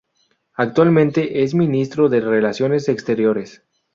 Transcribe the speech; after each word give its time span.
Actualmente 0.55 1.43
es 1.43 1.53
Ministro 1.53 2.09
de 2.09 2.21
Relaciones 2.21 2.89
Exteriores. 2.89 3.61